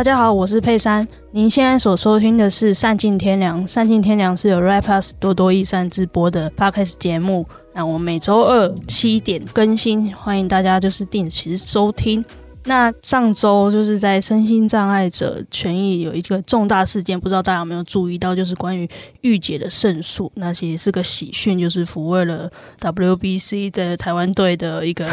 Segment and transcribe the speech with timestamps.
[0.00, 1.06] 大家好，我是佩珊。
[1.30, 7.46] 您现在所收听的是《善尽天良》，《善尽天良》是由 Rapus 多多益善直播的 Podcast 节目。
[7.74, 12.24] 那我每周二七点更新，欢迎大家就是定时收听。
[12.64, 18.86] 那上周就是在身心障碍者权益有一个重大事件，不知道大家有没有注意到，就是关于
[19.22, 20.30] 御姐的胜诉。
[20.34, 25.08] 那其实是个喜讯，就是抚慰了 WBC 的台湾队的一个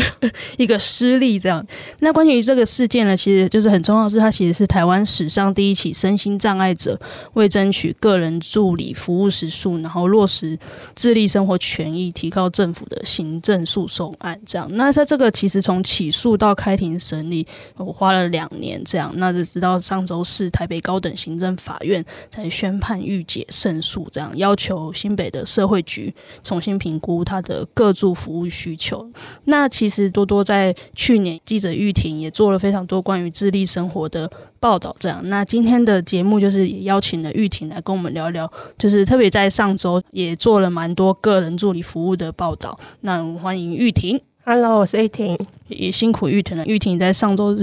[0.58, 1.38] 一个失利。
[1.38, 1.66] 这样，
[2.00, 7.00] 那关于这个事件呢，其实就是很重要的是，它其实是台湾史上第一起身心障碍者
[7.32, 10.58] 为争取个人助理服务时数，然后落实
[10.94, 14.38] 自立生活权益，提高政府的行政诉讼案。
[14.44, 16.89] 这样，那它这个其实从起诉到开庭。
[16.98, 29.08] 审理我花了两年，这样，那就直到上周四台北高等行政法院才宣判御姐胜诉，这样要求新北的社会局重新评估他的各助服务需求。
[29.44, 35.20] 那其实多多在去年记者玉婷也做了非常多关于自立生活的报道，这样。
[35.28, 42.78] 那今天的节目就是也邀请了玉婷来跟我们聊聊，就是特别在上周也做了蛮多个人助理服务的报道。
[43.00, 44.29] 那我们欢迎玉婷。
[44.42, 45.38] Hello，我是玉婷。
[45.68, 46.64] 也辛苦玉婷了。
[46.64, 47.62] 玉婷在上周日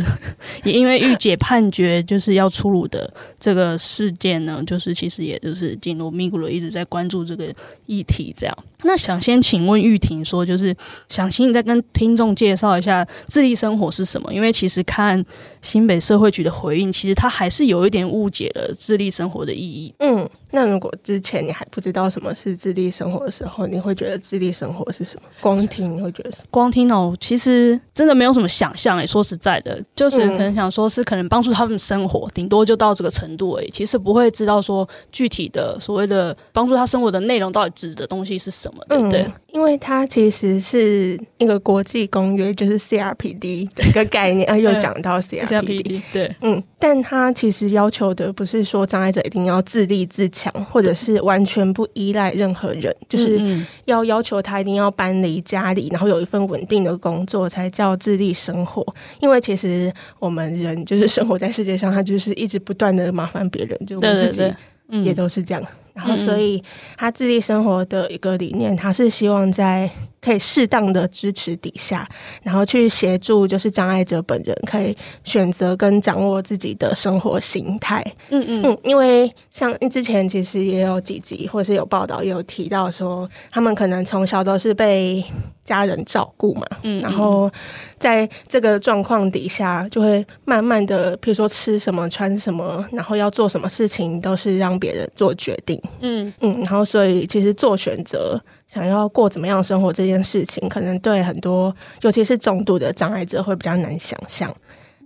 [0.63, 7.53] 也因为御姐判决就是要出炉的这个事件呢，就是其实也就是进入咪咕噜一直在关注这个
[7.87, 8.31] 议题。
[8.33, 10.75] 这样，那想先请问玉婷说，就是
[11.09, 14.33] 想请你再跟听众介绍一下自立生活是什么？
[14.33, 15.23] 因为其实看
[15.61, 19.93] 新北社会局的回应，其实他还是有一点误解了自立生活的意义。
[19.99, 25.29] 嗯，那如果之前你还不知道什么是自立生活的时候，你会觉得自立生活是什么？
[25.41, 26.45] 光听你会觉得什么？
[26.51, 27.79] 光听哦，其实。
[27.93, 33.69] 真的没有什么想象诶、欸，说实在的，就是可能想说是可能帮助他们生活，顶、嗯、多就到这个程度而已。
[33.71, 39.21] 其实不会知道说具体的所谓的帮助他生活的内容到底指的东西是什么，对不对？
[39.23, 39.31] 嗯。
[39.53, 53.41] 因为它其实是一个国际公约，就是 CRPD 的一个概念 啊，又讲到 CRPD，对，嗯，但它其实要求的不是说障碍者一定要自立自强，或者是完全不依赖任何人，就是
[53.85, 58.85] 要要求他一定要搬离家里，然后有一份稳定的工作才叫自立生活。
[59.21, 65.63] 因为其实我们人就是生活在世界上，他就是一直不断的麻烦别人，就我们自己也都是这样。
[65.97, 66.63] 然后，所以
[66.95, 69.89] 他自立生活的一个理念，他是希望在
[70.27, 72.05] 可以适当的支持底下，
[72.43, 74.93] 然后去协助，就是障碍者本人可以
[75.23, 78.03] 选择跟掌握自己的生活形态。
[78.29, 85.23] 嗯嗯嗯，因为像之前其实也有几集，或是有报道也有提到说，他们可能从小都是被
[85.63, 87.49] 家人照顾嘛，嗯，然后
[87.97, 95.81] 在这个状况底下，就会慢慢的，比如说吃什么、穿什么，然后要做什么事情，都是让别人做决定。
[96.01, 104.53] 嗯嗯，然后所以其实做选择，想要过怎么样生活这件事情，可能对很多，尤其是重度的障碍者会比较难想象。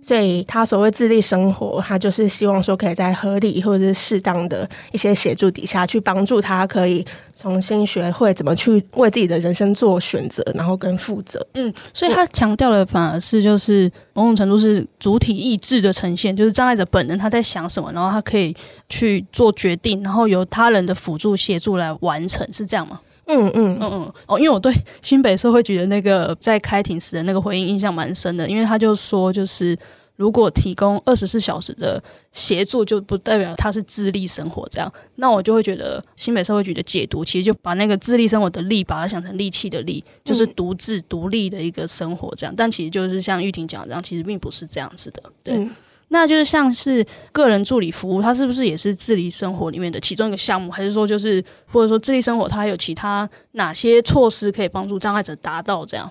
[0.04, 7.06] 所以他所谓自立生活，他就是希望说可以在合理或者是适当的一些协助底下去帮助他，可以
[7.36, 11.46] 重新学会怎么去为自己的人生做选择，然后跟负责。
[11.54, 18.52] 嗯，所以他强调的反而是就是某种程度是主体意志的呈现，就是障碍者本人他在想什么，然后他可以
[18.88, 22.98] 去做决定，然后由他人的辅助协助来完成，是这样吗？
[23.26, 29.78] 嗯嗯嗯嗯哦，因为我对新北社会局的那个在开庭时的那个回应印象蛮深的，因为他就说，就是
[30.16, 32.02] 如果提供二十四小时的
[32.32, 34.92] 协助，就不代表他是自立生活这样。
[35.16, 42.54] 那我就会觉得新北社会局的解读，其实就把那个自立生活的“立”，把它想成利器的“利”，就是独自独立的一个生活这样。
[42.56, 45.56] 但其实就是像玉婷讲的这样，其实并不是这样子的，对。
[45.56, 45.70] 嗯
[46.12, 50.70] 那就是像是个人助理服务，它是不是也是自立生活里面的其中一个项目？
[50.70, 56.08] 还是说就是或者说自立生活，它还有其他哪些措施可以帮助障碍者达到这样？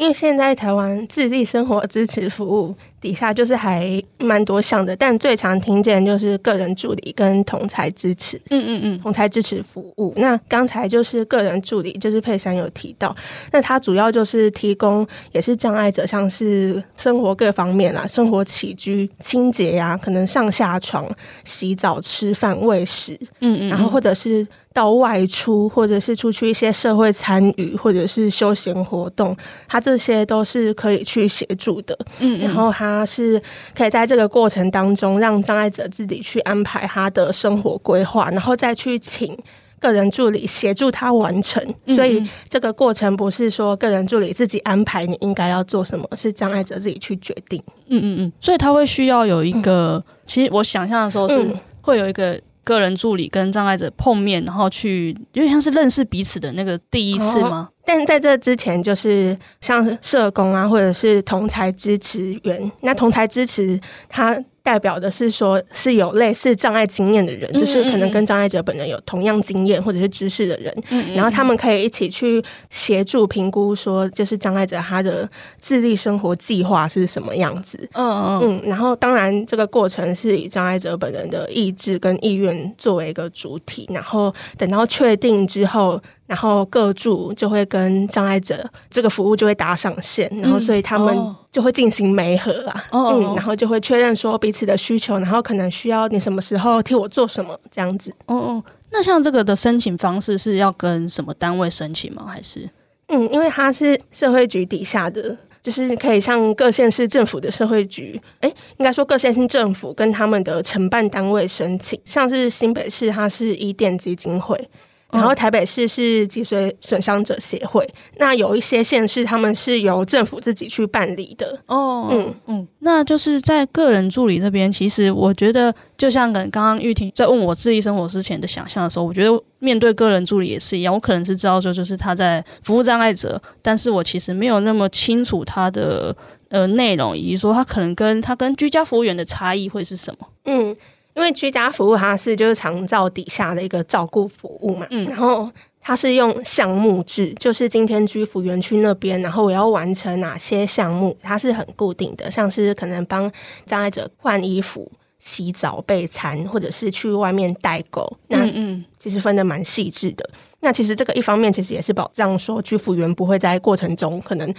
[0.00, 2.74] 因为现在台湾自立生活支持服务。
[3.00, 10.12] 底下就是还蛮多项的，但最常听见就是个人助理跟同才支持，嗯嗯嗯，同才支持服务。
[10.18, 13.16] 那刚才就是个人助理，就是佩珊有提到，
[13.52, 21.10] 那它主要就是提供也是障碍者，像是生活各方面啦，生活起居、清洁啊，可能上下床、
[21.44, 29.36] 洗澡、吃饭、喂食，嗯嗯，然后或者是到外出，或者是出去一些社会参与，或者是休闲活动，
[29.68, 33.04] 他这些都是可以去协助的，嗯，然后他。
[33.10, 33.42] 是
[33.74, 39.36] 可以在这个过程当中，让障碍者自己去安排他的生活规划，然后再去请
[39.80, 41.60] 个人助理协助他完成。
[41.64, 41.96] 嗯嗯。
[41.96, 47.60] 所以这个过程不是说个人助理自己安排你应该要做什么，是障碍者自己去决定。
[47.88, 48.32] 嗯嗯嗯。
[48.40, 52.40] 所以他会需要有一个，嗯、其实我想象的时候是会有一个
[52.74, 57.68] 个人助理跟障碍者碰面，然后去有点像是认识彼此的那个第一次吗？
[57.68, 62.70] 哦但在这之前，就是像社工啊，或者是同才支持员。
[62.82, 64.40] 那同才支持他。
[64.70, 70.72] 代表的是说是有类似障碍经验的人，就是可能跟障碍者本人有同样经验或者是知识的人，
[71.12, 75.28] 然后他们可以一起去协助评估，说就是障碍者他的
[75.60, 77.76] 自立生活计划是什么样子。
[77.94, 86.00] 嗯嗯嗯，然后当然这个过程是以障碍者本人的意志跟意愿作为一个主体，然后等到确定之后。
[86.30, 98.14] 然后各住就会跟障碍者这个服务就会打上线，嗯、然后所以他们就会进行媒合啊，哦、嗯，然后就会确认说彼此的需求，然后可能需要你什么时候替我做什么这样子。
[98.26, 102.24] 哦哦，那像这个的申请方式是要跟什么单位申请吗？
[102.28, 102.70] 还是？
[103.08, 108.48] 嗯，因为它是社会局底下的，就是可以向各县市政府的社会局，哎，
[108.78, 114.70] 应该说各县市政府跟他们的承办单位申请，像是新北市，它是以电基金会。
[115.12, 117.86] 然后台北市是脊髓损伤者协会，
[118.16, 121.58] 那有一些县市他们是由政府自己去办理的。
[121.66, 130.94] 哦，嗯嗯，那就是在个人助理这边，其实我觉得，就像跟刚刚玉婷在问我自立生活之前的想象的时候，我觉得面对个人助理也是一样。
[130.94, 136.14] 我可能是知道说，就是他在服务障碍者，但是我其实没有那么清楚他的
[136.50, 140.28] 呃内容，以及说他可能跟他跟居家服务员的差异会是什么。
[140.44, 140.76] 嗯。
[141.20, 145.50] 因为居家服务它是就是长照底下的一个照顾服务嘛，嗯，然后
[145.82, 153.30] 它是用项目制，就是今天居服园区那边，然后我要完成哪些项目，它是很固定的，像是可能帮
[153.66, 160.26] 障碍者换衣服、洗澡、备餐，或者是去外面带狗，那嗯，其实分得蛮细致的。
[160.60, 164.54] 那其实这个一方面其实也是保障说居服员不会在过程中可能。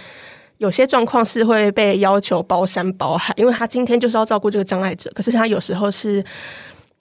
[0.62, 6.24] 有些状况是会被要求包山包海，因为他今天就是要照顾这个障碍者，可是他有时候是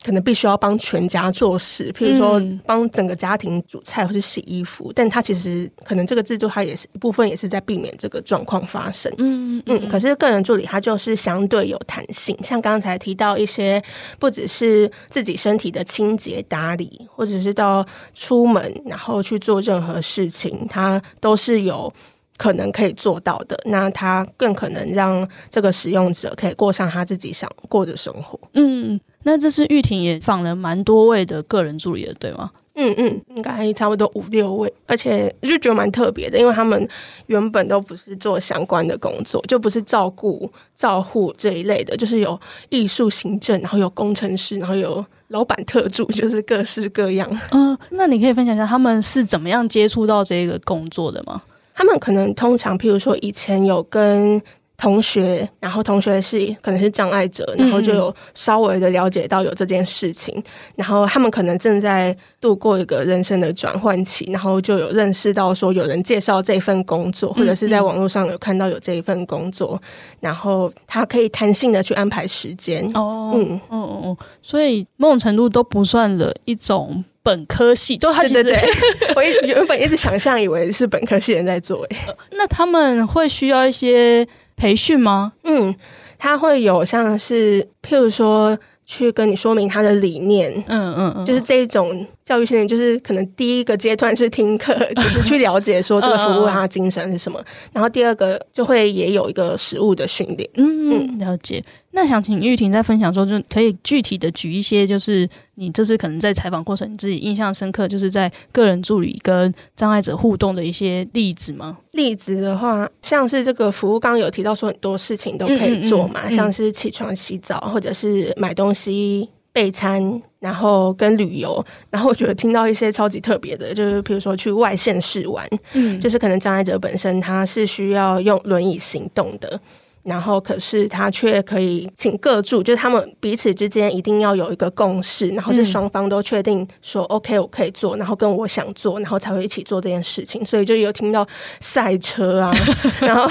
[0.03, 9.13] 可能必须要帮全家做事，譬如说帮整个家庭煮菜或是洗衣服，嗯、但他其实可能这个制度他也是一部分也是在避免这个状况发生。
[9.19, 13.79] 嗯嗯，可是个人助理他就是相对有弹性，像刚才提到一些
[14.17, 17.85] 不只是自己身体的清洁打理，或者是到
[18.15, 21.93] 出门然后去做任何事情，他都是有。
[22.41, 28.39] 可能可以做到的，那他更可能让这个使用者可以过上他自己想过的生活。
[28.53, 32.49] 嗯，那这次玉婷也访了蛮多位的个人助理的，对吗？
[32.73, 36.89] 嗯嗯，应该差不多五六位，而且就觉得蛮特别的，因为他们
[37.27, 42.39] 原本都不是做相关的工作，就不是照顾照护这一类的，就是有
[42.69, 47.29] 艺术行政，然后有工程师，然后有老板特助，就是各式各样。
[47.51, 51.39] 嗯，那你可以分享一下他们是怎么样接触到这个工作的吗？
[51.73, 54.41] 他们可能通常，譬如说以前有跟
[54.81, 60.44] 同学，然后同学是可能是障碍者，然后就有稍微的了解到有这件事情，嗯、
[60.78, 69.88] 然后他们可能正在度过一个人生的转换期，然后就有认识到说有人介绍这份工作，或者是在网络上有看到有这一份工作，嗯、
[70.22, 72.83] 然后他可以弹性的去安排时间。
[72.95, 77.06] 哦，嗯，哦哦哦，所以某种程度都不算了一种。
[77.24, 78.60] 本科系，就他其实对对
[79.00, 81.95] 对， 我一原本一直想象以为是本科系人在做，诶，
[82.33, 84.28] 那他们会需要一些
[84.61, 85.33] 培训吗？
[85.43, 85.73] 嗯，
[86.19, 88.55] 他会有像是譬如说
[88.85, 92.06] 去跟你说明他的理念，嗯嗯嗯，就是这一种。
[92.23, 97.40] 教育训练就是可能第一个阶段是听课， 就是去了解说这个服务它的精神是什么。
[97.40, 100.49] 嗯、然后第二个就会也有一个实物的训练。
[100.56, 101.63] 嗯嗯，了解。
[101.94, 111.78] 那想请玉婷再分享说，就可以具体的举一些，就是你这次可能在采访过程你自己印象深刻，就是在个人助理跟障碍者互动的一些例子吗？
[111.92, 119.28] 例子的话，像是这个服务，刚刚有提到说很多事情都可以做嘛，像是起床洗澡，或者是买东西。
[119.54, 129.62] 备餐，然后跟旅游，然后我觉得听到一些超级特别的，就是比如说去外县市玩，嗯，就是可能障碍者本身他是需要用轮椅行动的。
[130.03, 140.45] 然后，可是他却可以请各助，就是他们彼此之间一定要有一个共识，然后是双方都确定说 OK，我可以做，然后跟我想做，然后才会一起做这件事情。
[140.45, 141.27] 所以就有听到
[141.59, 142.53] 赛车啊，
[143.01, 143.29] 然后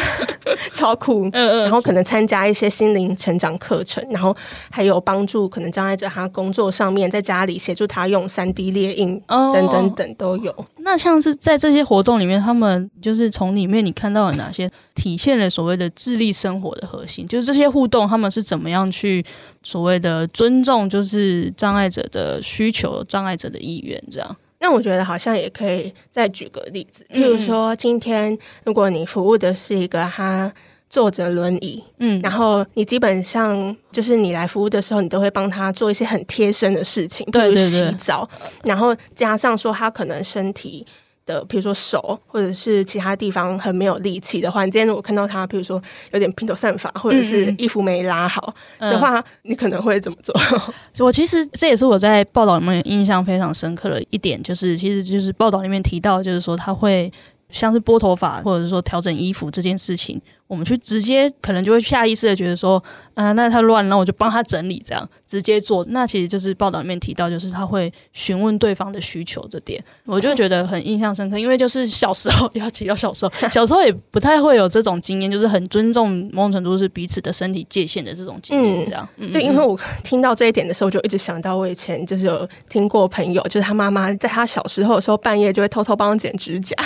[0.72, 4.36] 超酷，然后可能参加一些心灵成长课程，然后
[4.70, 10.54] 还有帮助可能障碍者他工作上面，在家里协助他用三 D 列印等等等都有。
[10.82, 19.24] 那像是在这些活动里面，他们就是从里面你看到了哪些体现了所谓的智力生活的核心，就是这些互动，他们是怎么样去
[19.62, 24.36] 所谓的尊重，就是障碍者的需求、障碍者的意愿，这样。
[24.58, 30.52] 那我觉得好像也可以再举个例子，比如说，今天如果你服务的是一个他
[30.90, 38.28] 坐着轮椅，嗯，然后你基本上就是你来服务的时候，你都会帮他做一些很贴身的事情，比如洗澡，
[38.64, 40.86] 然后加上说他可能身体。
[41.30, 45.80] 的，比如说手或者是其他地方很没有力气的话，你今天如果看到他，比如说
[46.12, 50.34] 有点披头散发，或者是衣服没拉好的话，嗯、你可能会怎么做？
[51.06, 57.12] 我其实这也是我在报道里面印象非常深刻的一点，就是其实就是报道里面提到，就是说他会。
[57.52, 62.82] 像是拨头发，或者是说调整衣服这件事情，我们去直接可能就会下意识的觉得说，
[63.14, 65.86] 啊、呃，那他乱，那我就帮他整理，这样直接做。
[65.90, 71.38] 那其实就是报道里面提到，就是他会询问对方的需求这点，我就觉得很印象深刻。
[71.38, 78.84] 因为就是小时候 要提到小时候，小时候也不太会有这种经验，就是很尊重某种程度是彼此的身体界限的这种经验。
[78.84, 86.74] 这样，嗯，对，因为我听到这一点的时候，就一直想到我以前就是有听过朋友，就是他妈妈在他小时候的时候，半夜就会偷偷帮他剪指甲。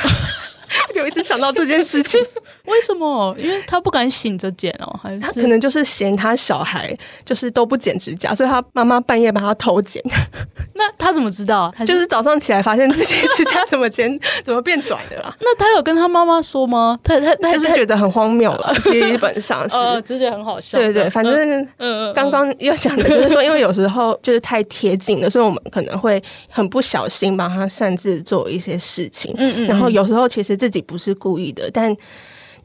[0.94, 2.20] 就一直想到这件事情，
[2.66, 3.34] 为什么？
[3.38, 10.02] 因为他不敢醒着剪哦，还是他可能就是嫌他小孩就是都不剪指甲，所以他妈妈半夜帮他偷剪。
[10.76, 11.72] 那他怎么知道？
[11.76, 15.34] 他就是早上起来发现自己指甲怎么剪 怎么变短的啦。
[15.40, 16.98] 那他有跟他妈妈说吗？
[17.02, 20.76] 他他他就是觉得很荒谬了，基本上是，呃，直接很好笑。
[20.78, 29.32] 对对，反正嗯嗯，刚刚要讲的就是说，因为有时候就是太贴近了，所以我们可能会很不小心帮他擅自做一些事情。
[29.36, 31.97] 嗯嗯，然后有时候其实自己不是故意的，但。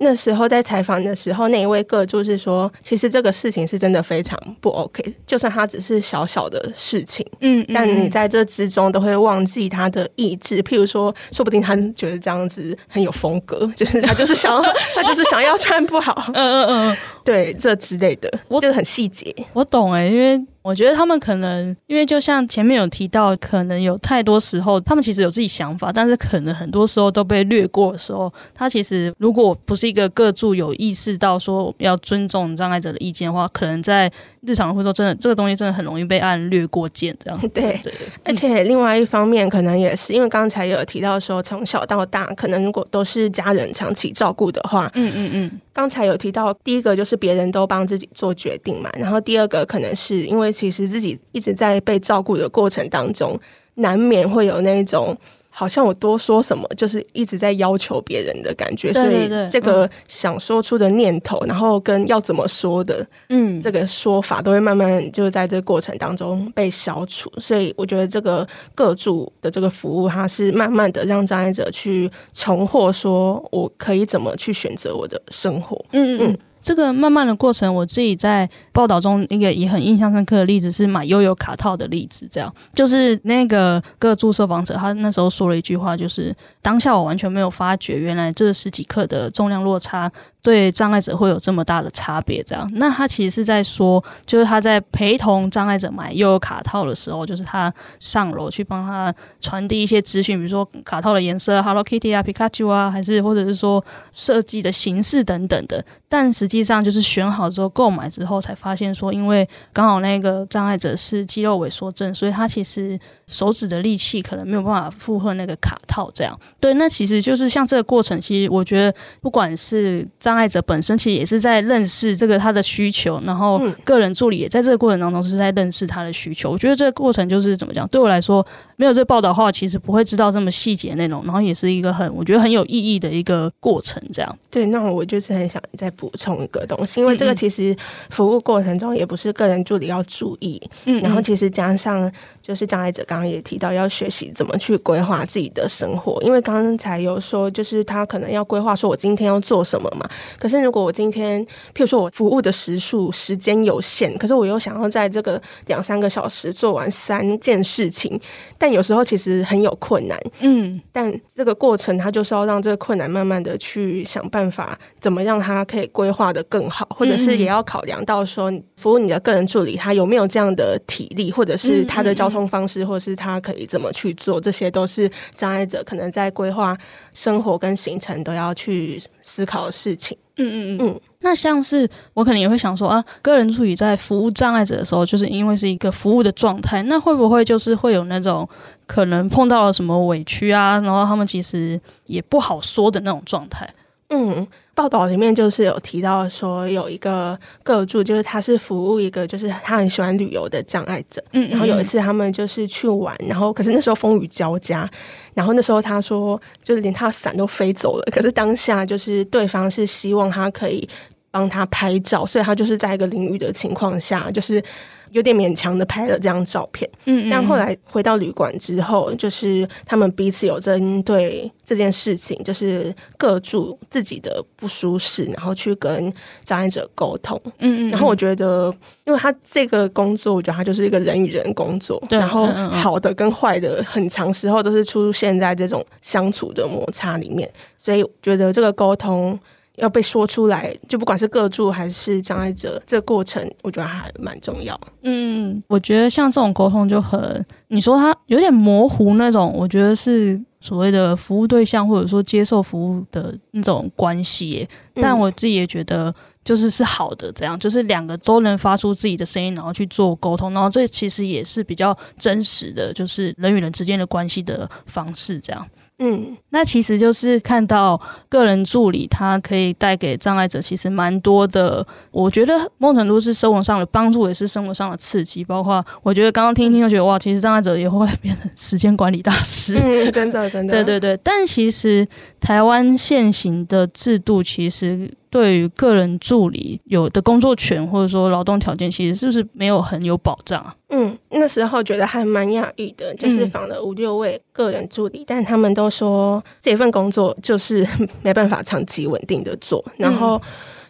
[0.02, 10.64] 那时候在采访的时候，那一位个就是说，其实这个事情是真的非常不 OK，就算他只是小小的事情，嗯，但你在这之中都会忘记他的意志。
[10.64, 14.62] 譬如说，说不定他觉得这样子很有风格，就是他就是想要
[14.96, 16.98] 他就是想要穿不好，嗯嗯嗯，
[17.30, 19.36] 对，这之类的，我就是很细节。
[19.54, 20.44] 我懂哎、欸，因为。
[20.62, 37.40] 我觉得他们可能，因为就像前面有提到，可能有太多时候，他们其实有自己想法，但是可能很多时候都被略过的时候，他其实如果不是一个各助有意识到说要尊重障碍者的意见的话，可能在日常会说真的，这个东西真的很容易被按略过键这样。
[37.54, 37.92] 对对，
[38.26, 50.50] 而且另外一方面，可能也是因为刚才有提到说，从小到大，可能如果都是家人长期照顾的话，嗯嗯嗯，刚才有提到第一个就是别人都帮自己做决定嘛，然后第二个可能是因为。
[50.60, 53.40] 其实自己一直在被照顾的过程当中，
[53.76, 55.16] 难免会有那种
[55.50, 58.92] 好像我多说什么，就是一直在要求别人的感觉。
[58.92, 67.32] 对对对，所以这个想说出的念头，嗯、然后跟要怎么说的，嗯，这个说法都会慢慢就在这个过程当中被消除。
[67.38, 68.46] 所以我觉得这个
[68.76, 75.78] 各助的这个服务，它是慢慢的让障碍者去重获，说我可以怎么去选择我的生活。
[75.92, 76.20] 嗯嗯。
[76.32, 82.28] 嗯这个慢慢的过程，我自己在报道中一个也很印象深刻的例子是买悠游卡套的例子。
[82.30, 92.42] 这样就是那个个助受访者，他那时候说了一句话，就是当下我完全没有发觉，原来这十几克的重量落差对障碍者会有这么大的差别。
[92.44, 116.10] 这样，那他其实是在说，就是他在陪同障碍者买悠游卡套的时候，就是他上楼去帮他传递一些资讯，比如说卡套的颜色，Hello Kitty 啊，Pikachu 啊，还是或者是说设计的形式等等的，但实际上就是选好之后购买之后才发现说，因为刚好那个障碍者是肌肉萎缩症，所以他其实手指的力气可能没有办法负荷那个卡套。
[116.14, 126.52] 这样对，那其实就是像这个过程，其实我觉得不管是障碍者本身，其实也是在认识这个他的需求，然后个人助理也在这个过程当中是在认识他的需求。
[126.52, 128.46] 我觉得这个过程就是怎么讲，对我来说
[128.76, 134.00] 没有这个报道的话，其实不会知道这么细节内容，然后也是一个很我觉得很有意义的一个过程。
[134.14, 136.40] 这样对，那我就是很想再补充。
[136.44, 137.76] 一个东西，因为这个其实
[138.10, 142.10] 服务过程中也不是个人助理要注意，嗯，然后其实加上
[142.42, 158.18] 就是障碍者刚刚也提到要学习怎么去规划自己的生活，因为刚才有说就是他可能要规划说我今天要做什么嘛，可是如果我今天譬如说我服务的时数时间有限，可是我又想要在这个两三个小时做完三件事情，
[158.58, 166.30] 但有时候其实很有困难，嗯，但这个过程他就是要让这个困难慢慢的去想办法，怎么让它可以规划。
[166.30, 176.78] 的更好，或者是也要考量到说，服务你的个人助理他有没有这样的体力，或者是他的交通方式，或者是他可以怎么去做，这些都是障碍者可能在规划
[177.14, 180.18] 生活跟行程都要去思考的事情。
[180.38, 181.02] 嗯嗯嗯嗯。
[181.20, 188.48] 那像是我可能也会想说啊，个人助理在服务障碍者的时候，就是因为是一个服务的状态，那会不会就是会有那种
[188.88, 193.70] 可能碰到了什么委屈啊，然后他们其实也不好说的那种状态？
[194.10, 194.48] 嗯。
[194.80, 201.22] 报道里面就是有提到说，有一个个助，就是他是服务一个就是他很喜欢旅游的障碍者。
[201.34, 204.90] 嗯，然后有一次他们就是去玩，然后可是那时候风雨交加，
[205.34, 208.06] 然后那时候他说，就是连他的伞都飞走了。
[208.10, 210.88] 可是当下就是对方是希望他可以
[211.30, 214.64] 帮他拍照，所以他就是在一个淋雨的情况下，就是
[215.12, 216.90] 有点勉强的拍了这张照片。
[217.06, 226.12] 嗯，嗯，但后来回到旅馆之后，就是他们彼此有针对这件事情，就是各住自己的不舒适，然后去跟
[226.44, 227.40] 障碍者沟通。
[227.60, 227.92] 嗯，嗯嗯。
[227.92, 228.74] 然后我觉得，
[229.06, 232.02] 因为他这个工作，我觉得他就是一个人与人工作。
[232.10, 232.18] 对。
[232.18, 239.40] 然后好的跟坏的，很长时候都是出现在这种相处的摩擦里面，所以觉得这个沟通。
[239.80, 244.80] 要被说出来，就不管是个助还是障碍者，这个过程我觉得还蛮重要。
[245.04, 254.68] 嗯，我觉得像这种沟通就很，你说他有点模糊那种，我觉得是所谓的服务对象或者说接受服务的那种关系。
[254.96, 265.66] 但我自己也觉得，就是是好的，这样就是两个都能发出自己的声音，然后去做沟通，然后这其实也是比较真实的，就是人与人之间的关系的方式，这样。
[266.00, 271.86] 嗯，那其实就是看到个人助理，他可以带给障碍者其实蛮多的。
[272.12, 275.44] 我觉得某种程度是生活上的帮助，也是生活上的刺激。
[275.44, 279.76] 包括我觉得刚刚听一听就觉得哇，其实障碍者也会变成时间管理大师。
[279.84, 280.72] 嗯，真的，真的。
[280.72, 282.08] 对对对，但其实
[282.40, 285.12] 台湾现行的制度其实。
[285.30, 290.76] 对于个人助理有的工作权或者说劳动条件，其实是不是没有很有保障啊？
[290.90, 297.88] 嗯，那时候觉得还蛮讶异的，就是访了五六位个人助理，嗯、但他们都说这份工作就是
[298.24, 299.86] 没办法长期稳定的做。
[299.98, 300.42] 然后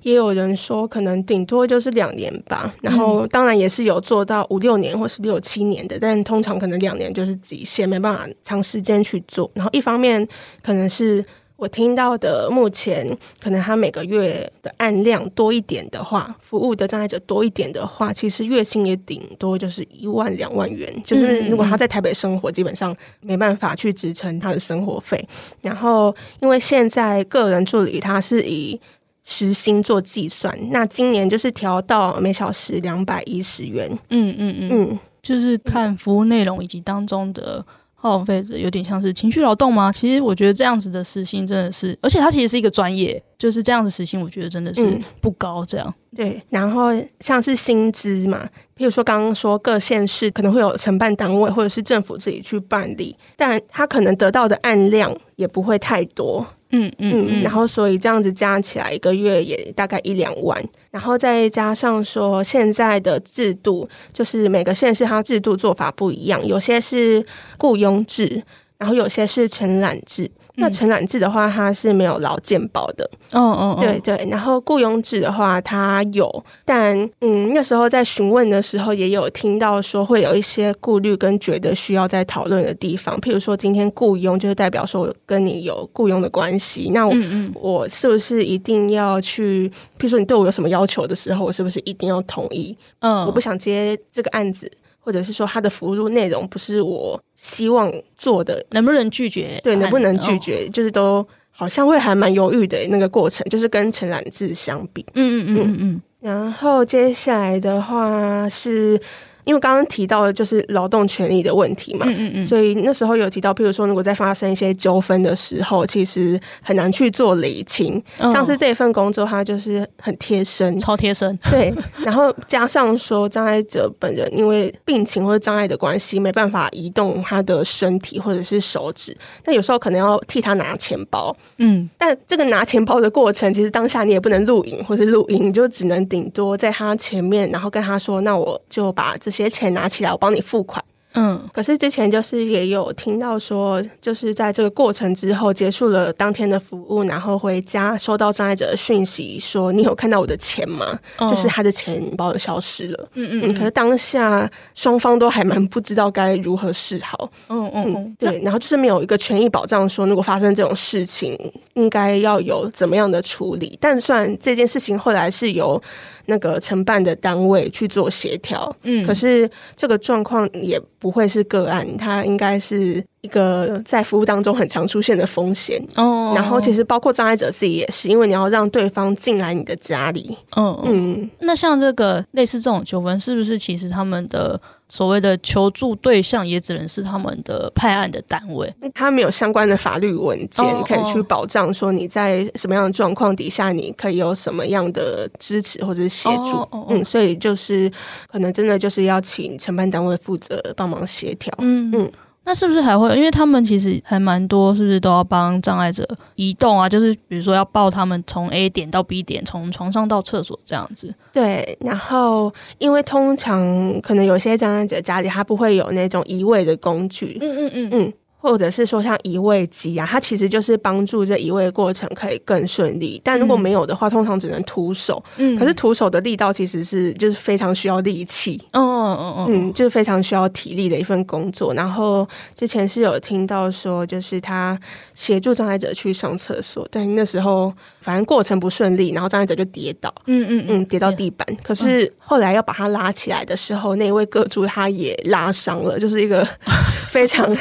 [0.03, 2.74] 也有人说，可能顶多就是两年吧。
[2.81, 9.51] 然后当然也是有做到五六年或是六七年的，但通常可能两年就是极限，没办法长时间去做。
[9.53, 10.25] 然后一方面
[10.63, 11.25] 可能是。
[11.60, 13.06] 我听到的，目前
[13.38, 20.89] 可能他每个月的案量多一点的话，服务的障碍者多一点的话，其实月薪也顶多就是一万两万元。
[21.06, 25.22] 就是如果他在台北生活，基本上没办法去支撑他的生活费。
[25.62, 28.80] 然后，因为现在个人助理他是以
[29.25, 33.86] 时薪做计算，那今年就是调到每小时两百一十元。
[34.10, 37.66] 嗯嗯嗯嗯，就是看服务内容以及当中的。
[38.01, 39.92] 耗费的有点像是情绪劳动吗？
[39.92, 45.66] 其实我觉得这样子的时薪真的是，而且它其实是一个专业，就是这样子时薪，我觉得真的是不高。
[45.66, 56.48] 这样、嗯、对，然后像是薪资嘛，譬如说刚刚说各县市可能会有承办单位或者是政府自己去办理，但他可能得到的案量也不会太多。
[56.72, 67.25] 嗯嗯嗯，然后所以这样子加起来一个月也大概一两万，然后再加上说现在的制度，就是每个县市它制度做法不一样，有些是
[67.58, 68.44] 雇佣制，
[68.77, 70.29] 然后有些是承揽制。
[70.59, 73.09] 那承揽制的话，它是没有劳健保的。
[73.31, 74.27] 哦哦，对对。
[74.29, 83.19] 然后雇佣制的话，它有，但嗯，那时候在询问的时候，也有听到说会有一些顾虑跟觉得需要再讨论的地方。
[83.22, 89.69] 譬如说，今天雇佣就是代表说我跟你有雇佣的关系，那我嗯嗯我是不是一定要去？
[89.98, 92.75] 譬如说，你对我有什么要求的时候，我是不是一定要同意？
[93.00, 94.69] 嗯，我不想接这个案子。
[95.00, 99.59] 或者是说他的服务内容不是我希望做的，能不能拒绝？
[99.64, 100.66] 对，能不能拒绝？
[100.66, 105.05] 哦、就是都好像会还蛮犹豫的那个过程，就是跟陈染志相比。
[105.14, 106.01] 嗯嗯嗯嗯嗯。
[106.20, 109.00] 然后接下来的话是。
[109.44, 118.02] 因为刚刚提到的就是劳动权益的问题嘛，嗯嗯嗯，所以那时候有提到，譬如说，如果在发生一些纠纷的时候，其实很难去做理清。
[118.20, 121.38] 哦、像是这份工作，它就是很贴身，超贴身。
[121.50, 121.74] 对，
[122.04, 131.36] 然后加上说，障碍者本人因为病情或者障碍的关系，没办法移动他的身体或者是手指，那有时候可能要替他拿钱包。
[131.58, 140.83] 嗯，但这个拿钱包的过程，其实当下你也不能录影或是录音，你就只能顶多在他前面，然后跟他说：“那我就把这这。”些钱拿起来，我帮你付款。
[141.15, 153.09] 嗯，可是之前就是也有听到说，就是在这个过程之后结束了当天的服务，然后回家收到障碍者的讯息说：“你有看到我的钱吗？”哦、就是他的钱包消失了。
[153.15, 157.31] 嗯嗯，嗯，可是当下双方都还蛮不知道该如何是好。
[157.48, 161.35] 嗯嗯嗯，对，然后就是没有一个权益保障，说如果发生这种事情，
[161.74, 163.75] 应该要有怎么样的处理。
[163.81, 165.81] 但算这件事情后来是由
[166.27, 168.72] 那个承办的单位去做协调。
[168.83, 170.79] 嗯，可是这个状况也。
[171.00, 175.81] 不会是个案，它应该是一个在服务当中很常出现的风险。
[175.96, 180.38] 哦，然后其实包括障碍者自己也是，因为你要让对方进来你的家里。
[180.55, 184.59] 嗯嗯，那像这个类似这种纠纷，是不是其实他们的
[184.90, 188.74] 所谓的求助对象也只能是他们的派案的单位？
[188.94, 196.68] 他没有相关的法律文件可以去保障说你在什么样的状况底下，你可以有什么样的支持或者是协助。
[196.90, 197.90] 嗯，所以就是
[198.28, 201.54] 可能真的就是要请承办单位负责帮忙协调。
[201.60, 202.12] 嗯嗯。
[202.50, 203.16] 那是不是还会？
[203.16, 206.90] 因为他们其实还蛮多，是不是都要帮障碍者移动啊？
[206.90, 211.14] 就是比如说要抱他们从 A 点到 B 点，从床上到厕所这样子。
[211.31, 217.38] 对，然后因为通常可能有些障碍者家里他不会有那种移位的工具。
[217.40, 218.14] 嗯嗯嗯嗯。
[218.42, 223.22] 或者是说像移位机啊，它其实就是帮助这移位过程可以更顺利。
[223.22, 225.22] 但如果没有的话，嗯、通常只能徒手。
[225.36, 228.58] 嗯，可是徒手的力道其实是就是非常需要力气。
[228.72, 231.74] 哦哦哦嗯，就是非常需要体力的一份工作。
[231.74, 232.25] 然后
[232.56, 234.80] 之前是有听到说，就是他
[235.14, 240.14] 协助障碍者去上厕所，但那时候反正过程不顺利，然后障碍者就跌倒。
[240.28, 241.46] 嗯嗯嗯，跌到地板。
[241.50, 246.48] 嗯、可是后来要把他拉起来的时候，那一位个助他也拉伤了，就是一个
[247.10, 247.54] 非常。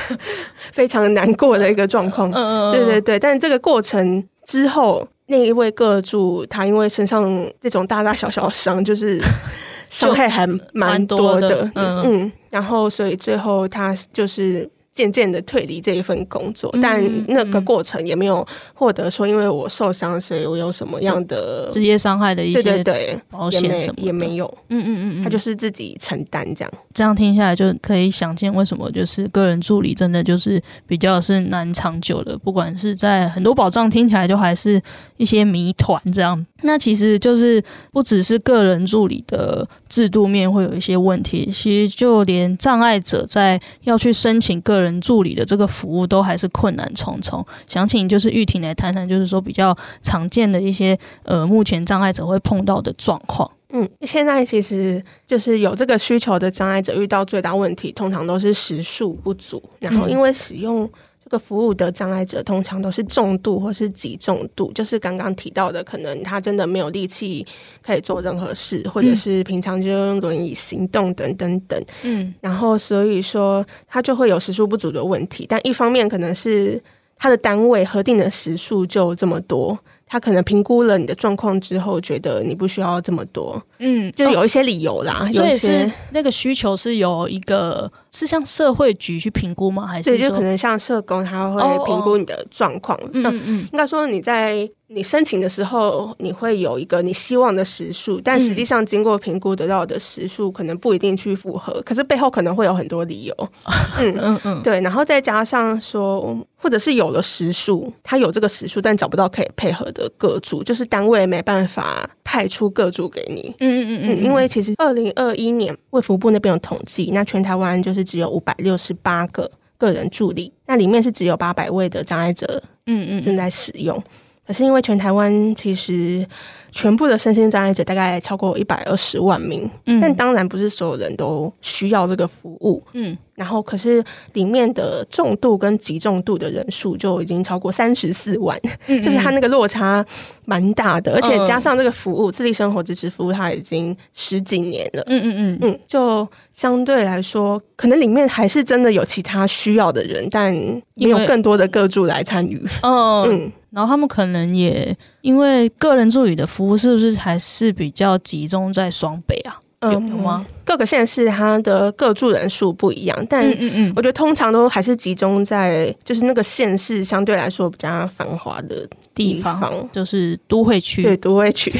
[0.72, 3.18] 非常难过的一个状况，嗯嗯，对对对。
[3.18, 9.20] 但这个过程之后，那一位个主他因为身上这种大大小小伤，就是
[9.88, 12.32] 伤害还蛮多的，嗯嗯。
[12.50, 14.68] 然后，所以最后他就是。
[14.98, 26.72] 渐渐的退离这一份工作，但那个过程也没有获得说，因为我受伤，所以我有什么样的职业伤害的一些对对对保险什么也没有，嗯嗯嗯，他就是自己承担这样。
[26.92, 34.82] 这样听下来就可以想见，为什么就是个人助理真的就是比较是难长久的，不管是在很多保障听起来就还是
[35.16, 36.44] 一些谜团这样。
[36.62, 47.44] 那其实就是不只是个人助理的制度面会有一些问题，其实就连障碍者在要去申请个人助理的这个服务都还是困难重重。
[47.66, 53.50] 想请就是玉婷来谈谈，就是说比较常见的一些呃，目前障碍者会碰到的状况。
[53.70, 60.88] 嗯，现在其实就是有这个需求的障碍者遇到最大问题，通常都是时数不足，然后因为使用。
[61.28, 67.46] 这个服务的障碍者通常都是重度或是极重度，就是刚刚提到的，可能他真的没有力气
[67.82, 71.78] 可以做任何事，或者是平常就用轮椅行动等等等。
[72.02, 76.82] 嗯，然后所以说他就会有时数不足的问题，但一方面可能是
[77.18, 79.78] 他的单位核定的时数就这么多。
[80.08, 85.28] 他可能评估了你的状况之后，觉得你不需要这么多，嗯，就有一些理由啦。
[85.32, 89.86] 所以是那个需求是由一个是像社会局去评估吗？
[89.86, 92.98] 还是对，就可能像社工他会评估你的状况。
[93.12, 94.68] 嗯嗯，应该说你在。
[94.90, 103.34] 你申请的时候，你会有一个你希望的时数，但实际上经过评估得到的时数可能不一定去符合，可是背后可能会有很多理由。
[104.00, 113.54] 嗯嗯嗯，对，然后再加上说，或者是有了时数，他有这个时数，但找不到可以配合的个助，就是单位没办法派出个助给你。
[113.60, 124.02] 嗯嗯嗯，因为其实二零二一年卫福部那边有统计，那全台湾就是只有五百六十八个个人助理，那里面是只有八百位的障碍者，嗯嗯，正在使用。
[124.48, 126.26] 可是因为全台湾其实
[126.72, 133.14] 全部的身心障碍者大概超过一百二十万名，嗯，但当然不是所有人都需要这个服务，嗯。
[133.34, 140.04] 然后，可是里面的重度跟极重度的人数就已经超过三十四万，嗯嗯，就是它那个落差
[140.44, 145.58] 蛮大的，而且加上这个服务，自立生活支持服务，它已经十几年了，嗯嗯嗯。
[145.62, 150.52] 嗯，就相对来说，可能里面还是真的有其他需要的人，但
[150.94, 159.60] 没有更多的个助来参与，嗯嗯，然后他们可能也因为个人助理的服务，是不是还是比较集中在双北啊？
[159.82, 160.44] 有有吗？
[160.64, 171.00] 各个县市它的各住人数不一样，但嗯嗯，我觉得通常都还是集中在就是那个县市相对来说比较繁华的地方，地方就是都会区。
[171.00, 171.72] 对，都会区，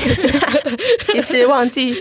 [1.17, 1.93] 一时忘记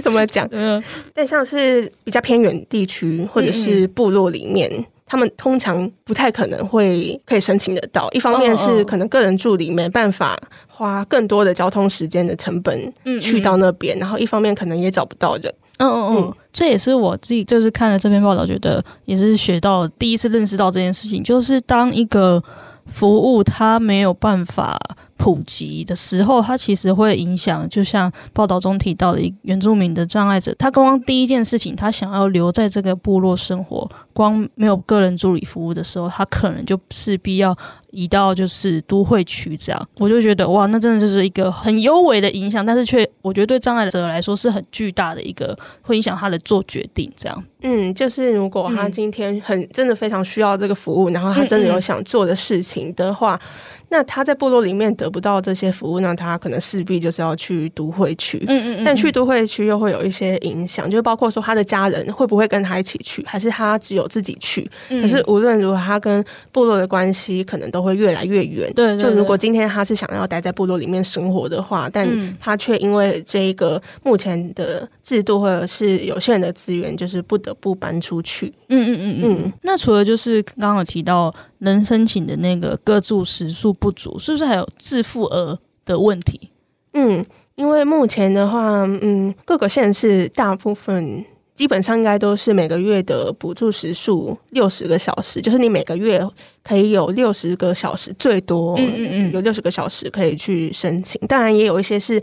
[0.00, 0.46] 怎么讲。
[0.52, 0.80] 嗯，
[1.12, 4.70] 但像是比较偏远地区或者是部落里面。
[5.10, 12.80] 他们通常不太可能会可以申请得到，一方面是可能个人助理没办法花更多的交通时间的成本
[13.20, 15.52] 去到那边，嗯嗯，然后一方面可能也找不到人。
[15.78, 22.40] 嗯嗯嗯，嗯，这也是我自己就是看了这篇报道，觉得也是学到第一次认识到这件事情，就是当一个
[22.86, 24.78] 服务它没有办法
[25.16, 37.56] 普及的时候，它其实会影响，就像报道中提到的，一原住民的障碍者，他刚刚第一件事情，他想要留在这个部落生活，光没有个人助理服务的时候，他可能就势必要
[37.90, 39.88] 移到就是都会区这样。
[39.98, 47.44] 我就觉得哇，那真的就是一个很优微的影响，但是却我觉得对障碍者来说是很巨大的一个，会影响他的做决定这样。
[47.62, 53.34] 嗯，就是如果他今天很真的非常需要这个服务，然后他真的有想做的事情的话。
[53.34, 58.38] 嗯嗯那他在部落里面得不到这些服务，那他可能势必就是要去都会区。
[58.46, 58.84] 嗯嗯嗯。
[58.84, 64.70] 但去都会区又会有一些影响，就包括说他的家人会不会跟他一起去，还是他只有自己去。
[64.90, 65.02] 嗯。
[65.02, 68.70] 可是无论如何，他跟部落的关系可能都都会越来越远。
[68.74, 72.06] 对，就如果今天他是想要待在部落里面生活的话，但
[72.38, 78.52] 他却因为这一个目前的制度或者是有限的资源，就是不得不搬出去。
[78.68, 79.52] 嗯嗯嗯嗯。
[79.62, 86.50] 那除了就是刚刚有提到能申请的那个各住时数不足，是不是还有自付额的问题？
[86.92, 91.24] 嗯，因为目前的话，嗯，各个县市大部分。
[91.60, 96.26] 基本上应该都是每个月的补助时数六十个小时，就是你每个月
[96.64, 101.20] 可以有六十个小时，最多嗯嗯嗯有六十个小时可以去申请。
[101.28, 102.18] 当然也有一些是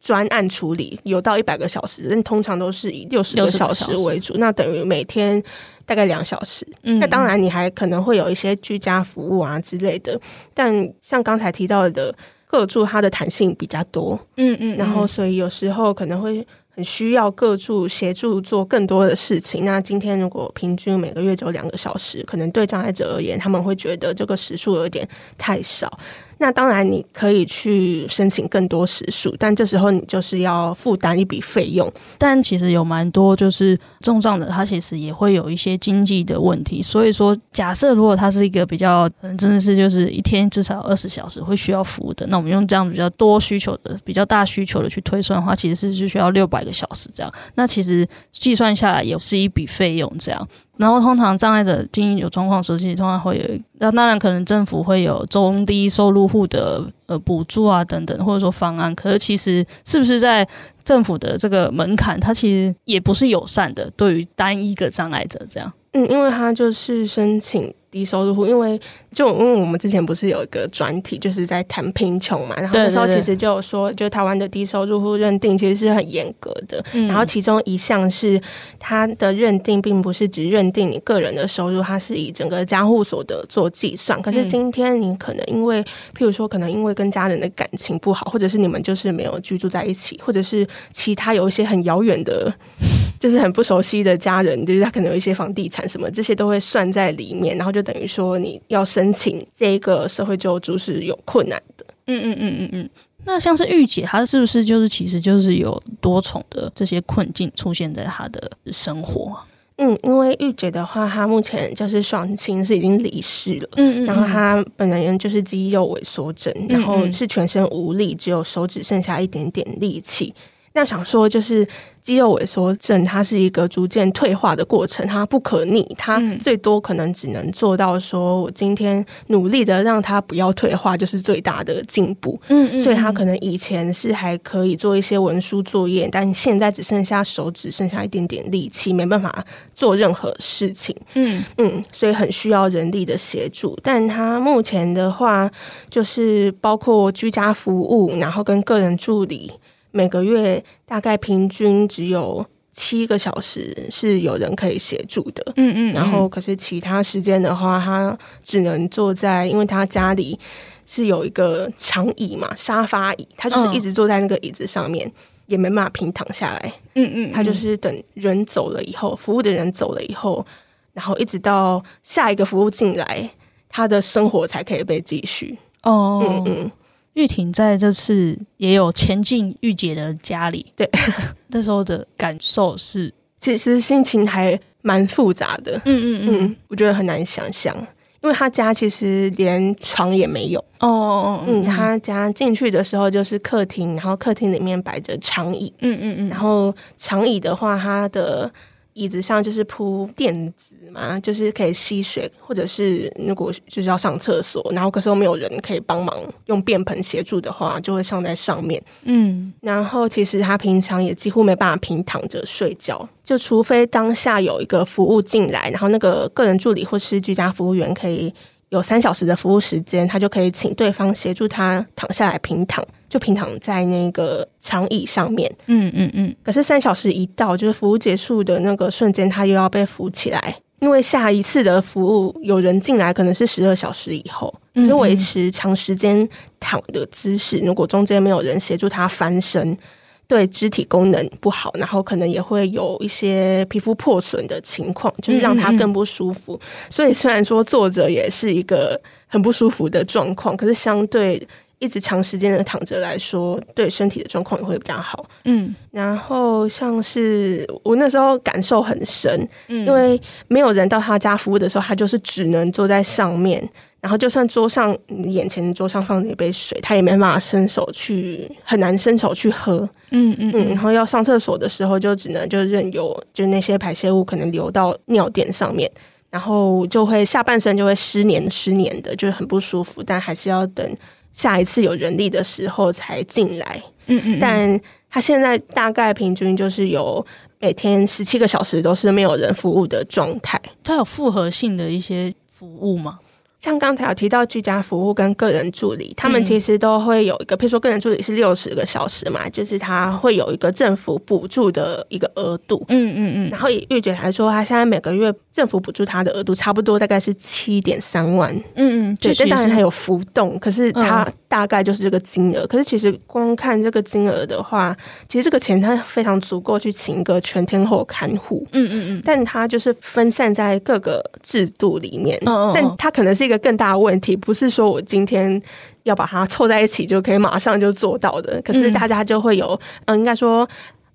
[0.00, 4.34] 专案处理，有到一百个小时，但通常都是以六十个小时为主。
[4.38, 5.40] 那等于每天
[5.86, 6.66] 大概两小时。
[6.82, 10.20] 那当然你还可能会有一些居家服务啊之类的。
[10.52, 12.12] 但像刚才提到的，
[12.48, 14.18] 个住它的弹性比较多。
[14.36, 14.76] 嗯，嗯嗯。
[14.76, 16.44] 然后所以有时候可能会。
[16.74, 19.64] 很需要各处协助做更多的事情。
[19.64, 25.08] 那今天如果平均每个月只有两个小时，可能对障碍者而言，他们会觉得这个时数有点
[25.38, 25.98] 太少。
[26.38, 31.90] 那当然，你可以去申请更多时数，但这时候你就是要负担一笔费用。
[32.18, 36.82] 但其实有蛮多就是重障的，他其实也会有一些经济的问题。
[36.82, 47.32] 所以说，假设如果他是一个比较嗯真的是就是一天至少二十小时会需要服务的，那我们用这样比较多需求的、比较大需求的去推算的话，其实是是需要六百个小时这样。
[47.54, 50.48] 那其实计算下来也是一笔费用这样。
[50.76, 58.94] 然后通常障碍者经营有状况的时候，其实通常会有，那当然可能政府会有中低收入户的呃补助啊等等，或者说方案。
[58.94, 60.46] 可是其实是不是在
[60.84, 65.72] 政府的这个门槛，它其实也不是友善的，对于单一个障碍者这样。
[65.92, 67.72] 嗯，因为他就是申请。
[67.94, 68.76] 低收入户，因为
[69.14, 78.38] 就因为我们之前不是有一个专题，就是在谈贫穷嘛，然后那时候其实就有说，就台湾的低收入户认定其实是很严格的，嗯、然后其中一项是
[78.78, 84.20] 它的认定并不是只认定你个人的收入，它是以整个家户所得做计算。
[84.20, 85.80] 可是今天你可能因为，
[86.16, 92.52] 譬如说可能因为跟家人的感情不好，或者是你们就是没有居住在一起，或者是其他有一些很遥远的，
[93.20, 97.84] 就是很不熟悉的家人，就是他可能有一些房地产什么，这些都会算在里面，然后就。
[97.84, 101.84] 等于说你要申请这个社会救助是有困难的。
[102.06, 102.90] 嗯嗯嗯嗯嗯。
[103.24, 109.36] 那像是御姐，她是不是就是其实就是有多重的这些困境出现在她的生活？
[109.76, 113.68] 嗯，因为玉姐的话，她目前就是双亲是已经离世了。
[113.76, 114.06] 嗯嗯。
[114.06, 120.34] 然后她本人就是肌肉萎缩症，然后是全身无力，只有手指剩下一点点力气。
[120.74, 121.66] 那想说就是。
[122.04, 132.38] 肌肉萎缩症，它是一个逐渐退化的过程，它不可逆，它最多可能只能做到说，我今天努力的让它不要退化，就是最大的进步。
[132.48, 139.42] 嗯，嗯，嗯，所以他可能以前是还可以做一些文书作业，但现在只剩下手指，剩下一点点力气，没办法
[139.74, 140.94] 做任何事情。
[141.14, 143.78] 嗯嗯，所以很需要人力的协助。
[143.82, 145.50] 但他目前的话，
[145.88, 149.50] 就是包括居家服务，然后跟个人助理。
[149.94, 160.36] 每个月大概平均只有七个小时是有人可以协助的，嗯，嗯嗯，然后可是其他时间的话，他只能坐在，因为他家里
[160.84, 165.12] 是有一个长椅嘛，沙发椅，他就是一直坐在那个椅子上面，嗯、
[165.46, 170.44] 也没办法平躺下来，嗯，嗯嗯，他就是等人走了以后，服务的人走了以后，
[170.92, 173.30] 然后一直到下一个服务进来，
[173.68, 176.70] 他的生活才可以被继续，哦，嗯嗯。
[177.14, 180.88] 玉婷在这次也有前进玉姐的家里，对，
[181.48, 187.74] 那时候的感受是，其实心情还蛮复杂的，嗯嗯嗯，嗯，我觉得很难想象，
[188.22, 198.50] 因为他家其实连床也没有，哦哦哦，嗯，他家进去的时候就是客厅，然后客厅里面摆着长椅，嗯嗯嗯，然后长椅的话，它的。
[198.94, 208.82] 椅子上就是铺垫子嘛，就是可以吸水，或者是如果就是要上厕所，然后可是又没有人可以帮忙用便盆协助的话，就会上在上面。
[209.02, 218.32] 嗯，然后其实他平常也几乎没办法平躺着睡觉，就除非当下有一个服务进来，然后那个个人助理或是居家服务员可以
[218.74, 222.84] 有三小时的服务时间，他就可以请对方协助他躺下来平躺。
[223.08, 226.34] 就平躺在那个长椅上面，嗯嗯嗯。
[226.42, 234.52] 可是三小时一到，就是服务结束的那个瞬间，他又要被扶起来，因为下一次的服务有人进来，可能是十二小时以后，
[234.84, 237.58] 是维持长时间躺的姿势。
[237.58, 239.78] 如果中间没有人协助他翻身，
[240.26, 246.58] 对肢体功能不好，然后可能也会有一些皮肤破损的情况，就是让他更不舒服。
[246.90, 251.46] 所以虽然说坐着也是一个很不舒服的状况，可是相对。
[251.80, 255.26] 一直长时间的躺着来说，对身体的状况也会比较好。
[255.44, 263.68] 嗯，然后像是我那时候感受很深，嗯，因为没有人到他家服务的时候，他就是只能坐在上面。
[264.04, 269.78] 然后就算桌上你眼前桌上放着一杯水，他也没办法伸手去，很难伸手去喝。
[270.10, 270.68] 嗯嗯嗯。
[270.68, 275.90] 然后要上厕所的时候，就只能就任由就那些排泄物可能流到尿垫上面，
[276.28, 280.02] 然后就会下半身就会失黏失黏的，就是很不舒服。
[280.02, 280.96] 但还是要等
[281.32, 283.82] 下一次有人力的时候才进来。
[284.08, 284.38] 嗯嗯。
[284.38, 287.24] 但他现在大概平均就是有
[287.58, 290.60] 每天十七个小时都是没有人服务的状态。
[290.82, 293.18] 他有复合性的一些服务吗？
[293.64, 302.84] 像刚才有提到居家服务跟个人助理，他们其实都会有一个，譬如说个人助理是六十个小时嘛，就是他会有一个政府补助的一个额度。
[302.90, 303.50] 嗯嗯嗯。
[303.50, 308.54] 然后以玉姐来说，他现在每个月政府补助他的额度差不多大概是七点三万。
[308.74, 312.66] 嗯嗯，对，但当然还有浮动，可是他大概就是这个金额。
[312.66, 314.96] 可是其实光看这个金额的话，
[315.28, 318.66] 其实这个钱它非常足够去请一个全天候看护。
[318.72, 319.22] 嗯嗯嗯。
[319.24, 322.40] 但它就是分散在各个制度里面。
[322.74, 323.54] 但它可能是一个。
[323.64, 325.62] 更大的问题不是说我今天
[326.02, 330.68] 要把它凑在一起就可以马上就做到的，可是大家就会有，嗯，应该说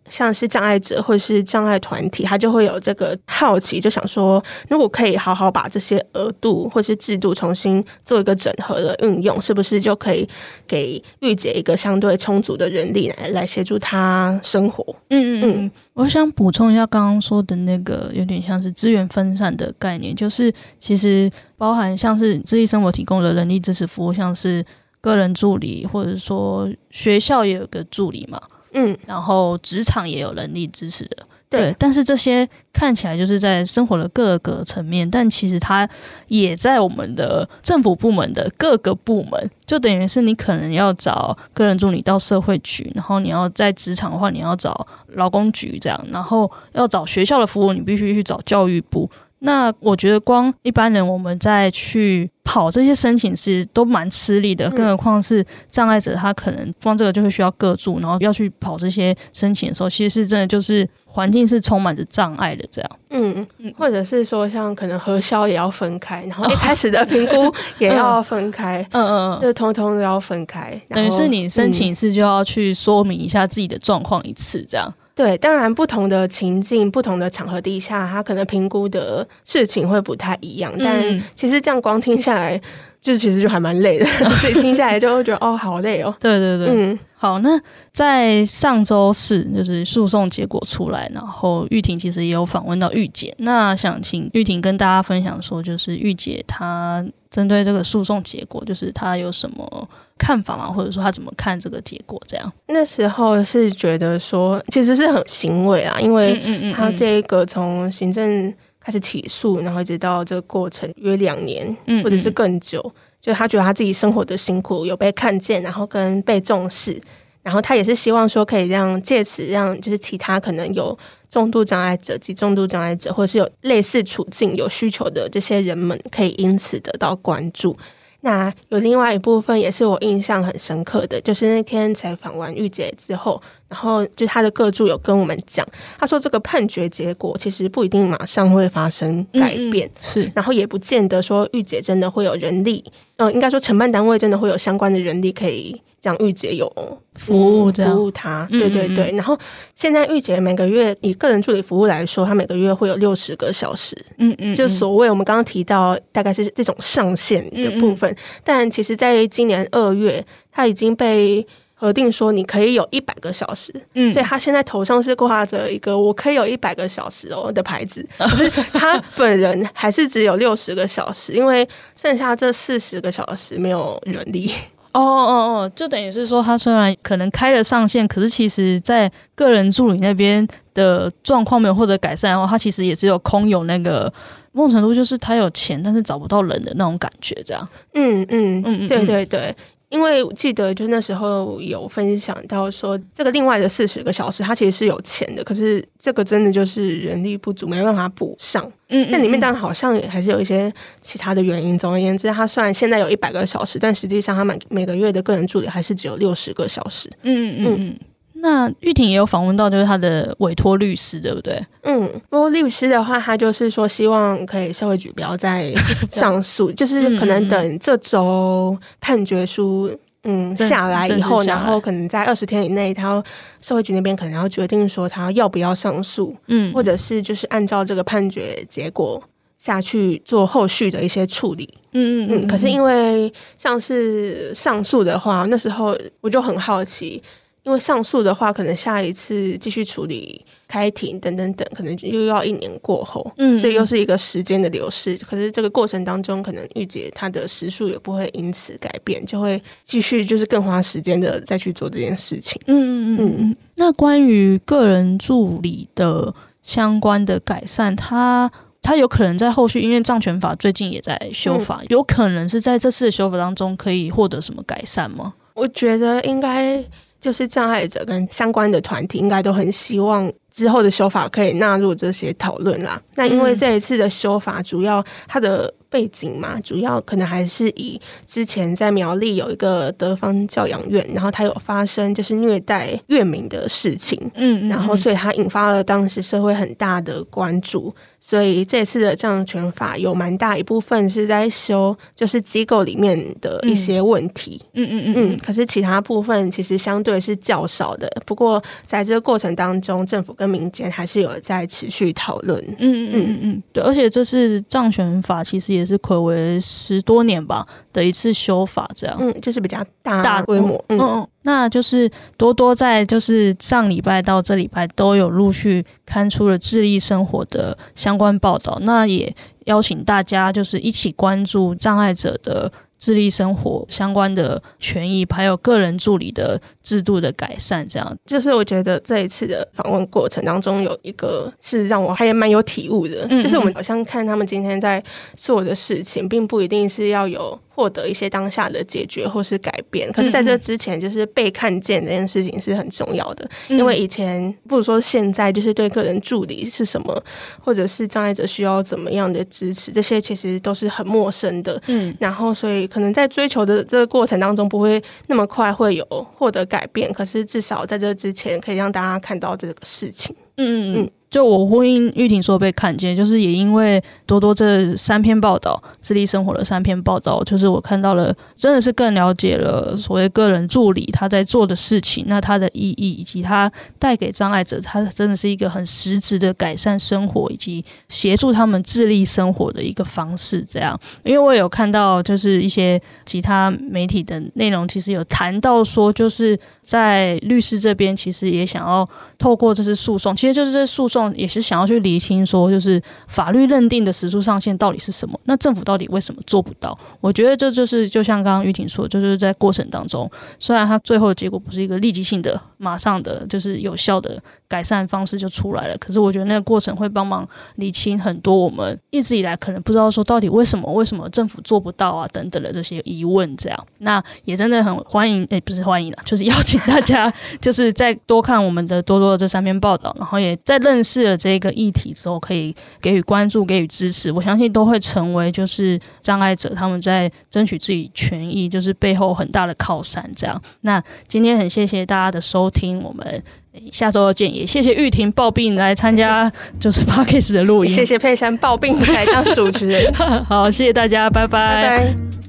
[0.10, 10.28] 像是障碍者或是障碍团体，他就会有这个好奇，就想说，如果可以好好把这些额度或是制度重新做一个整合的运用，是不是就可以
[10.68, 14.84] 给玉姐一个相对充足的人力来来协助她生活？
[15.10, 21.32] 嗯嗯嗯，我想补充一下刚刚说的那个，有点像是资源分散的概念，就是其实。
[21.60, 24.66] 包含像是自立生活提供的人力支持服务，像是
[25.02, 28.42] 个人助理，或者说学校也有个助理嘛，
[28.74, 31.18] 嗯，然后职场也有人力支持的，
[31.50, 31.76] 对，对。
[31.80, 35.90] 但是这些看起来就是在生活的各个层面，但其实它
[36.28, 49.10] 也在我们的政府部门的各个部门，就等于是你可能要找个人助理到社会局，然后你要在职场的话，你要找劳工局这样，然后要找学校的服务，你必须去找教育部。
[49.40, 62.92] 那我觉得光一般人我们在去跑这些申请是都蛮吃力的，更何况是障碍者，他可能光这个就会需要个住，然后要去跑这些申请的时候，其实是真的就是环境是充满着障碍的这样。
[63.12, 74.94] 嗯嗯，或者是说像可能核销也要分开，然后一开始的评估也要分开， 嗯嗯嗯，就通通都要分开，等于是你申请一次就要去说明一下自己的状况一次这样。
[75.20, 80.74] 对，当然不同的情境、不同的场合底下，他可能评估的事情会不太一样。
[80.80, 82.58] 但其实这样光听下来，
[83.02, 84.06] 就其实就还蛮累的。
[84.40, 86.16] 所以听下来就会觉得哦，好累哦。
[86.22, 87.40] 对对对，嗯，好。
[87.40, 87.60] 那
[87.92, 93.36] 在上周四，就是诉讼结果出来，然后玉婷其实也有访问到玉姐。
[93.40, 99.88] 那想请玉婷跟大家分享说，就是玉姐她针对这个诉讼结果，就是他有什么
[100.18, 100.72] 看法吗？
[100.72, 102.20] 或者说他怎么看这个结果？
[102.28, 106.42] 这样那时候是觉得说，其实是很欣慰啊，因为
[106.76, 112.82] 他这个从行政开始起诉，然后一直到这个过程约两年，或者是更久，
[113.22, 117.00] 就他觉得他自己生活的辛苦有被看见，然后跟被重视，
[117.44, 120.98] 然后他也是希望说可以让借此让就是其他可能有
[121.30, 127.78] 重度障碍者及重度障碍者，或是有类似处境有需求的这些人们，可以因此得到关注。
[128.22, 135.66] 那有另外一部分也是我印象很深刻的，就是那天采访完玉姐之后，然后就她的各助有跟我们讲，
[135.98, 142.84] 她说这个判决结果其实不一定马上会发生改变，嗯嗯是，然后也不见得说玉姐真的会有人力，
[143.16, 145.82] 嗯、呃，应该说承办单位真的会有相关的人力可以。
[146.02, 146.68] 让玉姐有
[147.16, 149.12] 服务，服务她，对对对。
[149.12, 149.38] 然后
[149.76, 158.16] 现在玉姐每个月以个人助理服务来说，她每个月会有六十个小时，嗯嗯，就所谓我们刚刚提到大概是这种上限的部分。
[158.44, 174.52] 但其实在今年二月，她已经被核定说你可以有一百个小时，嗯，所以她现在头上是挂着一个“我可以有一百个小时哦”的牌子， 可是她本人还是只有六十个小时，因为剩下这四十个小时没有人力。
[174.94, 184.12] 哦哦哦，就等于是说，他虽然可能开了上限，可是其实在个人助理那边的状况没有获得改善的话，他其实也只有空有那个
[184.52, 187.68] 某种程度，就是他有钱，但是找不到人的那种感觉，这样。
[187.94, 189.56] 嗯嗯嗯，对对对。
[189.90, 198.72] 因为我记得，就那时候有分享到说，这个另外的四十个小时，它其实是有钱的，可是这个真的就是人力不足，没办法补上。
[198.90, 200.72] 嗯，那里面当然好像还是有一些
[201.02, 201.78] 其他的原因。
[201.78, 207.10] 总而言之，他虽然现在有一百个小时，但实际上他每每个月的个人助理还是只有六十个小时。
[207.24, 208.00] 嗯嗯嗯。
[208.42, 211.62] 那玉婷也有访问到，就是她的委托律师，对不对？
[211.84, 215.74] 嗯，不过律师的话，他就是说希望可以社会局不要再
[216.10, 219.92] 上诉，就是可能等这周判决书
[220.24, 223.22] 嗯下来以后，然后可能在二十天以内，他
[223.62, 229.22] 社会局那边可能要决定说他要不要上诉，嗯，或者是就是按照这个判决结果
[229.58, 231.68] 下去做后续的一些处理。
[231.94, 232.48] 嗯嗯嗯。
[232.48, 237.22] 可是因为像是上诉的话，那时候我就很好奇。
[237.64, 245.18] 因为上诉的话，可能下一次继续处理开庭等等等，可能又要一年过后，嗯，所以又是一个时间的流逝。
[245.18, 252.60] 可是这个过程当中，可能玉姐她的时数也不会因此改变，就会继续就是更花时间的再去做这件事情。
[252.68, 253.56] 嗯嗯嗯嗯。
[253.76, 256.34] 那关于个人助理的
[256.64, 258.50] 相关的改善，它
[258.82, 265.34] 他有可能在后续，因为障权法最近也在修法，嗯，有可能是在这次的修法当中可以获得什么改善吗？
[265.54, 266.84] 我觉得应该。
[267.20, 273.02] 就是障碍者跟相关的团体应该都很希望之后的修法可以纳入这些讨论啦。
[273.16, 287.94] 那因为这一次的修法，主要它的背景嘛，主要可能还是以之前在苗栗有一个德方教养院，然后它有发生就是虐待院民的事情，嗯，然后所以它引发了当时社会很大的关注。
[288.22, 294.62] 所以这次的障权法有蛮大一部分是在修，就是机构里面的一些问题。
[294.74, 295.38] 嗯嗯嗯嗯。
[295.38, 298.12] 可是其他部分其实相对是较少的。
[298.26, 302.58] 不过在这个过程当中，政府跟民间还是有在持续讨论。
[302.78, 303.64] 嗯嗯嗯嗯嗯。
[303.74, 309.18] 对，而且这次障权法其实也是睽违十多年吧的一次修法，这样。
[309.20, 310.82] 嗯，就是比较大规模。
[310.88, 311.28] 嗯嗯。
[311.42, 319.36] 那就是多多在就是上礼拜到这礼拜都有陆续刊出了自立生活的相关报道，那也
[319.66, 327.88] 邀请大家就是一起关注障碍者的自立生活相关的权益，还有个人助理的制度的改善。
[327.88, 335.04] 这样就是我觉得这一次的访问过程当中有一个是让我还蛮有体悟的，嗯嗯，就是我们好像看他们今天在
[335.36, 337.58] 做的事情，并不一定是要有。
[337.80, 343.50] 获得一些当下的解决或是改变，可是在这之前，就是被看见这件事情是很重要的。
[343.70, 347.24] 因为以前不如说现在，就是对个人助理是什么，
[347.64, 351.82] 或者是障碍者需要怎么样的支持，这些其实都是很陌生的。
[351.88, 356.06] 嗯，然后所以可能在追求的这个过程当中，不会那么快会有
[356.36, 357.14] 获得改变。
[357.14, 360.36] 可是至少在这之前，可以让大家看到这个事情。
[360.58, 361.12] 嗯嗯嗯。
[361.30, 380.66] 就我呼应玉婷说被看见，就是也因为多多这三篇报道，智力生活的三篇报道，就是我看到了，真的是更了解了所谓个人助理他在做的事情，那他的意义以及他带给障碍者，他真的是一个很实质的改善生活以及协助他们自立生活的一个方式。
[380.68, 389.08] 这样，因为我有看到就是一些其他媒体的内容，其实有谈到说，就是在律师这边其实也想要
[389.38, 391.19] 透过这次诉讼，其实就是这诉讼。
[391.36, 395.40] 也是想要去厘清，说就是法律认定的时速上限到底是什么？
[395.46, 396.98] 那政府到底为什么做不到？
[397.20, 413.50] 我觉得这就是就像刚刚玉婷说，就是在过程当中，虽然它最后的结果不是一个立即性的、马上的就是有效的改善方式就出来了，可是我觉得那个过程会帮忙厘清很多我们一直以来可能不知道说到底为什么为什么政府做不到啊等等的这些疑问。
[413.58, 421.09] 这样，那也真的很欢迎，诶，不是欢迎了，就是 邀请大家，就是再多看我们的多多的这三篇报道，然后也再认识。
[421.10, 430.24] 试了这个议题之后，可以给予关注、给予支持，我相信都会成为就是障碍者他们在争取自己权益，就是背后很大的靠山。
[430.36, 433.44] 这样，那今天很谢谢大家的收听，我们
[433.92, 434.54] 下周二见。
[434.54, 440.14] 也谢谢玉婷抱病来参加就是 Podcast 的录音，谢谢佩珊抱病来当主持人。
[440.46, 441.82] 好，谢谢大家，拜拜。
[441.82, 442.49] 拜拜。